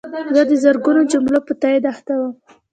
زه 0.35 0.41
د 0.49 0.51
زرګونو 0.63 1.01
جملو 1.11 1.39
په 1.47 1.53
تایید 1.61 1.83
اخته 1.93 2.13
وم. 2.19 2.33